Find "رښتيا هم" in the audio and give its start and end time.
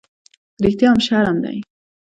0.63-0.99